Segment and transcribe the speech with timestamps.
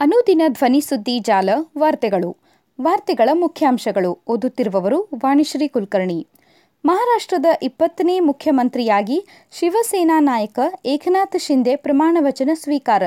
[0.00, 2.36] ಅನುದಿನ ಧ್ವನಿ ಸುದ್ದಿ ಜಾಲ ವಾರ್ತೆಗಳು.
[2.80, 4.18] ವಾರ್ತೆಗಳ ಮುಖ್ಯಾಂಶಗಳು.
[4.28, 6.26] ಓದುತ್ತಿರುವವರು ವಾಣಿಶ್ರೀ ಕುಲಕರ್ಣಿ.
[6.84, 13.02] ಮಹಾರಾಷ್ಟ್ರದ ಇಪ್ಪತ್ತನೇ ಮುಖ್ಯಮಂತ್ರಿಯಾಗಿ ಶಿವಸೇನಾ ನಾಯಕ ಏಕನಾಥ್ ಶಿಂದೆ ಪ್ರಮಾಣವಚನ ಸ್ವೀಕಾರ.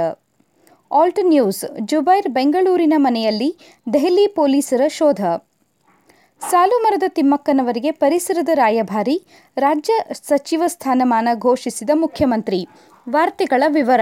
[0.91, 1.65] Alt News.
[1.79, 3.57] ಜುಬೈರ್ ಬೆಂಗಳೂರಿನ ಮನೆಯಲ್ಲಿ
[3.93, 5.25] ದೆಹಲಿ ಪೊಲೀಸರ ಶೋಧ.
[6.50, 9.24] ಸಾಲುಮರದ ತಿಮ್ಮಕ್ಕನವರಿಗೆ ಪರಿಸರದ ರಾಯಭಾರಿ.
[9.57, 12.68] ರಾಜ್ಯ ಸಚಿವ ಸ್ಥಾನಮಾನ ಘೋಷಿಸಿದ ಮುಖ್ಯಮಂತ್ರಿ.
[13.10, 14.01] ವಾರ್ತೆಗಳ ವಿವರ.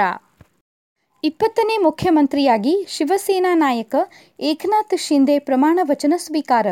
[1.24, 3.96] ಇಪ್ಪತ್ತನೇ ಮುಖ್ಯಮಂತ್ರಿಯಾಗಿ ಶಿವಸೇನಾ ನಾಯಕ
[4.40, 6.68] ಏಕನಾಥ್ ಶಿಂದೆ ಪ್ರಮಾಣ ವಚನ ಸ್ವೀಕಾರ.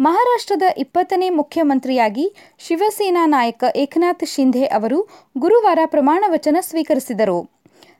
[0.00, 7.38] ಮಹಾರಾಷ್ಟ್ರದ ಇಪ್ಪತ್ತನೇ ಮುಖ್ಯಮಂತ್ರಿಯಾಗಿ ಶಿವಸೇನಾ ನಾಯಕ ಏಕನಾಥ್ ಶಿಂಧೆ ಅವರು ಗುರುವಾರ ಪ್ರಮಾಣ ವಚನ ಸ್ವೀಕರಿಸಿದರು.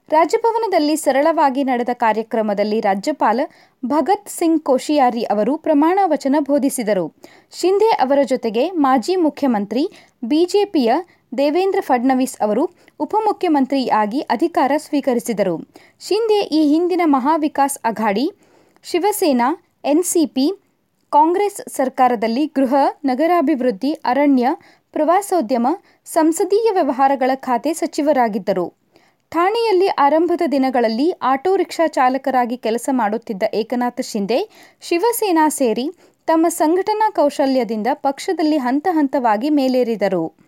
[0.09, 3.39] ರಾಜಭವನದಲ್ಲಿ ಸರಳವಾಗಿ ನಡೆದ ಕಾರ್ಯಕ್ರಮದಲ್ಲಿ ರಾಜ್ಯಪಾಲ
[3.85, 7.15] ಭಗತ್ ಸಿಂಗ್ ಕೋಶಿಯಾರಿ ಅವರು ಪ್ರಮಾಣ ವಚನ ಬೋಧಿಸಿದರು.
[7.51, 9.83] ಶಿಂಧೆ ಅವರ ಜೊತೆಗೆ ಮಾಜಿ ಮುಖ್ಯಮಂತ್ರಿ,
[10.25, 10.93] ಬಿಜೆಪಿಯ
[11.37, 15.69] ದೇವೇಂದ್ರ ಫಡ್ನವೀಸ್ ಅವರು ಉಪಮುಖ್ಯಮಂತ್ರಿಯಾಗಿ ಅಧಿಕಾರ ಸ್ವೀಕರಿಸಿದರು.
[15.99, 18.31] ಶಿಂದೆ ಈ ಹಿಂದಿನ ಮಹಾವಿಕಾಸ್ ಅಘಾಡಿ,
[18.83, 20.51] ಶಿವಸೇನಾ, ಎನ್ಸಿಪಿ,
[21.11, 22.75] ಕಾಂಗ್ರೆಸ್ ಸರ್ಕಾರದಲ್ಲಿ ಗೃಹ,
[23.05, 24.47] ನಗರಾಭಿವೃದ್ಧಿ, ಅರಣ್ಯ,
[24.91, 25.67] ಪ್ರವಾಸೋದ್ಯಮ,
[26.05, 28.73] ಸಂಸದೀಯ ವ್ಯವಹಾರಗಳ ಖಾತೆ ಸಚಿವರಾಗಿದ್ದರು.
[29.29, 34.49] ಠಾಣೆಯಲ್ಲಿ ಆರಂಭದ ದಿನಗಳಲ್ಲಿ ಆಟೋ ರಿಕ್ಷಾ ಚಾಲಕರಾಗಿ ಕೆಲಸ ಮಾಡುತ್ತಿದ್ದ ಏಕನಾಥ ಶಿಂದೆ,
[34.81, 35.91] ಶಿವಸೇನಾ ಸೇರಿ
[36.25, 40.42] ತಮ್ಮ ಸಂಘಟನಾ ಕೌಶಲ್ಯದಿಂದ ಪಕ್ಷದಲ್ಲಿ ಹಂತ ಹಂತವಾಗಿ ಮೇಲೇರಿದರು.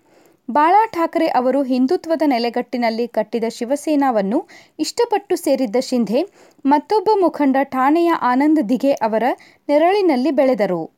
[0.50, 4.40] ಬಾಳಾ ಠಾಕ್ರೆ ಅವರು ಹಿಂದುತ್ವದ ನೆಲೆಗಟ್ಟಿನಲ್ಲಿ ಕಟ್ಟಿದ ಶಿವಸೇನಾವನ್ನು
[4.80, 6.22] ಇಷ್ಟಪಟ್ಟು ಸೇರಿದ್ದ ಶಿಂಧೆ,
[6.66, 9.24] ಮತ್ತೊಬ್ಬ ಮುಖಂಡ ಠಾಣೆಯ ಆನಂದ್ ದಿಗೆ ಅವರ
[9.70, 10.92] ನೆರಳಿನಲ್ಲಿ ಬೆಳೆದರು.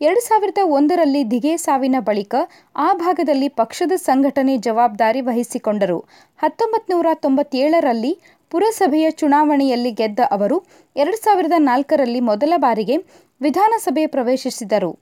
[0.00, 2.34] ಎರಡು ಸಾವಿರದ ಒಂದರಲ್ಲಿ ದಿಘೆ ಸಾವಿನ ಬಳಿಕ
[2.76, 5.98] ಆ ಭಾಗದಲ್ಲಿ ಪಕ್ಷದ ಸಂಘಟನೆ ಜವಾಬ್ದಾರಿ ವಹಿಸಿಕೊಂಡರು.
[6.42, 8.12] ಹತ್ತೊಂಬತ್ತು ನೂರ ತೊಂಬತ್ತೇಳರಲ್ಲಿ
[8.52, 10.56] ಪುರಸಭೆಯ ಚುನಾವಣೆಯಲ್ಲಿ ಗೆದ್ದ ಅವರು
[10.96, 12.96] ಎರಡು ಸಾವಿರದ ನಾಲ್ಕರಲ್ಲಿ ಮೊದಲ ಬಾರಿಗೆ
[13.40, 14.92] ವಿಧಾನಸಭೆ ಪ್ರವೇಶಿಸಿದರು.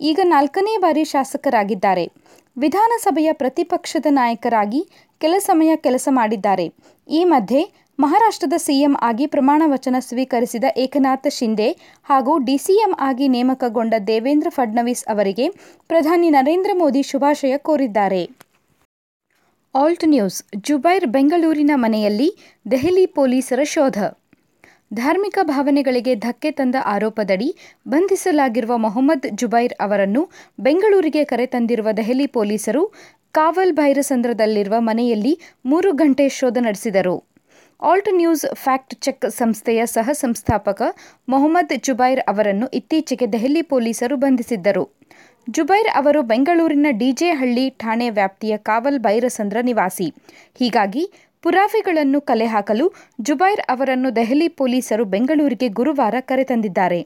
[0.00, 2.04] ಈಗ ನಾಲ್ಕನೇ ಬಾರಿ ಶಾಸಕರಾಗಿದ್ದಾರೆ.
[2.56, 4.80] ವಿಧಾನಸಭೆಯ ಪ್ರತಿಪಕ್ಷದ ನಾಯಕರಾಗಿ
[5.20, 6.66] ಕೆಲ ಸಮಯ ಕೆಲಸ ಮಾಡಿದ್ದಾರೆ.
[7.08, 7.62] ಈ ಮಧ್ಯೆ
[7.98, 11.68] ಮಹಾರಾಷ್ಟ್ರದ ಸಿಎಂ ಆಗಿ ಪ್ರಮಾಣ ವಚನ ಸ್ವೀಕರಿಸಿದ ಏಕನಾಥ್ ಶಿಂದೆ
[12.02, 15.48] ಹಾಗೂ ಡಿಸಿಎಂ ಆಗಿ ನೇಮಕಗೊಂಡ ದೇವೇಂದ್ರ ಫಡ್ನವೀಸ್ ಅವರಿಗೆ
[15.90, 18.22] ಪ್ರಧಾನಿ ನರೇಂದ್ರ ಮೋದಿ ಶುಭಾಶಯ ಕೋರಿದ್ದಾರೆ.
[19.74, 22.28] ಆಲ್ಟ್ ನ್ಯೂಸ್, ಜುಬೈರ್ ಬೆಂಗಳೂರಿನ ಮನೆಯಲ್ಲಿ
[22.70, 23.98] ದೆಹಲಿ ಪೊಲೀಸರ ಶೋಧ.
[24.94, 27.48] ಧಾರ್ಮಿಕ ಭಾವನೆಗಳಿಗೆ ಧಕ್ಕೆ ತಂದ ಆರೋಪದಡಿ
[27.88, 30.22] ಬಂಧಿಸಲಾಗಿರುವ ಮೊಹಮ್ಮದ್ ಜುಬೈರ್ ಅವರನ್ನು
[30.58, 32.82] ಬೆಂಗಳೂರಿಗೆ ಕರೆತಂದಿರುವ ದೆಹಲಿ ಪೊಲೀಸರು
[33.32, 35.34] ಕಾವಲ್ ಭೈರಸಂದ್ರದಲ್ಲಿರುವ ಮನೆಯಲ್ಲಿ
[35.64, 37.16] ಮೂರು ಗಂಟೆ ಶೋಧ ನಡೆಸಿದರು.
[37.82, 40.82] ಆಲ್ಟ್ ನ್ಯೂಸ್ ಫ್ಯಾಕ್ಟ್ ಚೆಕ್ ಸಂಸ್ಥೆಯ ಸಹ ಸಂಸ್ಥಾಪಕ
[41.28, 44.84] ಮೊಹಮ್ಮದ್ ಜುಬೈರ್ ಅವರನ್ನು ಇತ್ತೀಚೆಗೆ ದೆಹಲಿ ಪೊಲೀಸರು ಬಂಧಿಸಿದ್ದರು.
[45.48, 50.06] ಜುಬೈರ್ ಅವರು ಬೆಂಗಳೂರಿನ ಡಿಜೆ ಹಳ್ಳಿ ಠಾಣೆ ವ್ಯಾಪ್ತಿಯ ಕಾವಲ್ ಬೈರಸಂದ್ರ ನಿವಾಸಿ.
[50.58, 51.04] ಹೀಗಾಗಿ
[51.42, 52.86] ಪುರಾವೆಗಳನ್ನು ಕಲೆ ಹಾಕಲು
[53.20, 57.00] ಜುಬೈರ್ ಅವರನ್ನು ದೆಹಲಿ ಪೊಲೀಸರು ಬೆಂಗಳೂರಿಗೆ ಗುರುವಾರ ಕರೆತಂದಿದ್ದಾರೆ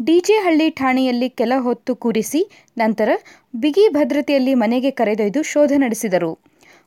[0.00, 2.40] ಡಿಜೆಹಳ್ಳಿ ಠಾಣೆಯಲ್ಲಿ ಕೆಲ ಹೊತ್ತು ಕೂರಿಸಿ
[2.78, 3.08] ನಂತರ
[3.56, 6.32] ಬಿಗಿ ಭದ್ರತೆಯಲ್ಲಿ ಮನೆಗೆ ಕರೆದೊಯ್ದು ಶೋಧ ನಡೆಸಿದರು.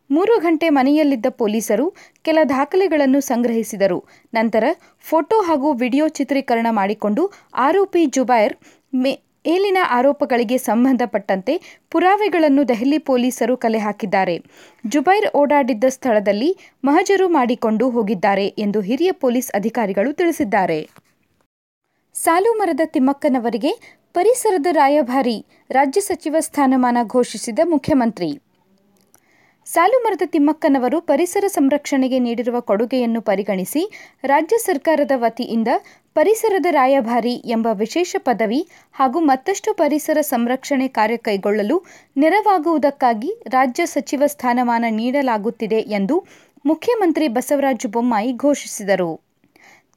[0.09, 1.85] ಮೂರು ಗಂಟೆ ಮನೆಯಲ್ಲಿದ್ದ ಪೊಲೀಸರು
[2.21, 3.99] ಕೆಲ ದಾಖಲೆಗಳನ್ನು ಸಂಗ್ರಹಿಸಿದರು.
[4.33, 4.63] ನಂತರ
[5.09, 7.25] ಫೋಟೋ ಹಾಗೂ ವಿಡಿಯೋ ಚಿತ್ರೀಕರಣ ಮಾಡಿಕೊಂಡು
[7.57, 8.55] ಆರೋಪಿ ಜುಬೈರ್
[8.93, 9.13] ಮೇ
[9.45, 11.53] ಮೇಲಿನ ಆರೋಪಗಳಿಗೆ ಸಂಬಂಧಪಟ್ಟಂತೆ
[11.91, 14.35] ಪುರಾವೆಗಳನ್ನು ದೆಹಲಿ ಪೊಲೀಸರು ಕಲೆ ಹಾಕಿದ್ದಾರೆ.
[14.87, 16.49] ಜುಬೈರ್ ಓಡಾಡಿದ್ದ ಸ್ಥಳದಲ್ಲಿ
[16.83, 20.89] ಮಹಜರು ಮಾಡಿಕೊಂಡು ಹೋಗಿದ್ದಾರೆ ಎಂದು ಹಿರಿಯ ಪೊಲೀಸ್ ಅಧಿಕಾರಿಗಳು ತಿಳಿಸಿದ್ದಾರೆ.
[22.13, 28.41] ಸಾಲುಮರದ ತಿಮ್ಮಕ್ಕನವರಿಗೆ ಪರಿಸರದ ರಾಯಭಾರಿ, ರಾಜ್ಯ ಸಚಿವ ಸ್ಥಾನಮಾನ ಘೋಷಿಸಿದ ಮುಖ್ಯಮಂತ್ರಿ.
[29.65, 33.83] ಸಾಲುಮರದ ತಿಮ್ಮಕ್ಕನವರು ಪರಿಸರ ಸಂರಕ್ಷಣೆಗೆ ನೀಡಿರುವ ಕೊಡುಗೆಯನ್ನು ಪರಿಗಣಿಸಿ
[34.23, 35.67] ರಾಜ್ಯ ಸರ್ಕಾರದ ವತಿಯಿಂದ
[36.15, 41.83] ಪರಿಸರದ ರಾಯಭಾರಿ ಎಂಬ ವಿಶೇಷ ಪದವಿ ಹಾಗೂ ಮತ್ತಷ್ಟು ಪರಿಸರ ಸಂರಕ್ಷಣೆ ಕಾರ್ಯ ಕೈಗೊಳ್ಳಲು
[42.17, 46.25] ನೆರವಾಗುವುದಕ್ಕಾಗಿ ರಾಜ್ಯ ಸಚಿವ ಸ್ಥಾನಮಾನ ನೀಡಲಾಗುತ್ತಿದೆ ಎಂದು
[46.65, 49.21] ಮುಖ್ಯಮಂತ್ರಿ ಬಸವರಾಜ ಬೊಮ್ಮಾಯಿ ಘೋಷಿಸಿದರು.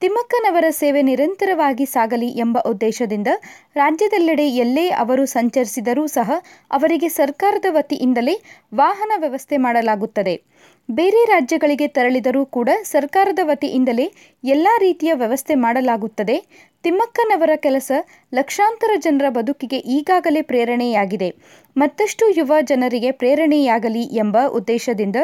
[0.00, 3.26] ತಿಮ್ಮಕ್ಕನವರ ಸೇವೆ ನಿರಂತರವಾಗಿ ಸಾಗಲಿ ಎಂಬ ಉದ್ದೇಶದಿಂದ
[3.74, 6.32] ರಾಜ್ಯದೆಲ್ಲೆಡೆ ಎಲ್ಲೇ ಅವರು ಸಂಚರಿಸಿದರೂ ಸಹ
[6.70, 8.42] ಅವರಿಗೆ ಸರ್ಕಾರದ ವತಿಯಿಂದಲೇ
[8.74, 10.42] ವಾಹನ ವ್ಯವಸ್ಥೆ ಮಾಡಲಾಗುತ್ತದೆ.
[10.88, 14.04] ಬೇರೆ ರಾಜ್ಯಗಳಿಗೆ ತೆರಳಿದರೂ ಕೂಡ ಸರ್ಕಾರದ ವತಿಯಿಂದಲೇ
[14.44, 16.36] ಎಲ್ಲ ರೀತಿಯ ವ್ಯವಸ್ಥೆ ಮಾಡಲಾಗುತ್ತದೆ.
[16.84, 17.92] ತಿಮ್ಮಕ್ಕನವರ ಕೆಲಸ
[18.34, 21.30] ಲಕ್ಷಾಂತರ ಜನರ ಬದುಕಿಗೆ ಈಗಾಗಲೇ ಪ್ರೇರಣೆಯಾಗಿದೆ.
[21.76, 25.16] ಮತ್ತಷ್ಟು ಯುವ ಜನರಿಗೆ ಪ್ರೇರಣೆಯಾಗಲಿ ಎಂಬ ಉದ್ದೇಶದಿಂದ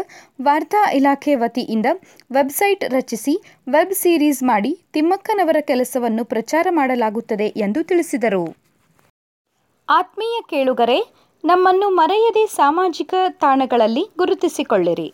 [0.43, 1.86] ವಾರ್ತಾ ಇಲಾಖೆ ವತಿಯಿಂದ
[2.33, 3.36] ವೆಬ್ಸೈಟ್ ರಚಿಸಿ,
[3.68, 8.45] ವೆಬ್ ಸೀರೀಸ್ ಮಾಡಿ ತಿಮ್ಮಕ್ಕನವರ ಕೆಲಸವನ್ನು ಪ್ರಚಾರ ಮಾಡಲಾಗುತ್ತದೆ ಎಂದು ತಿಳಿಸಿದರು.
[9.89, 11.01] ಆತ್ಮೀಯ ಕೇಳುಗರೆ,
[11.45, 15.09] ನಮ್ಮನ್ನು ಮರೆಯದೆ ಸಾಮಾಜಿಕ ತಾಣಗಳಲ್ಲಿ ಗುರುತಿಸಿಕೊಳ್ಳಿರಿ.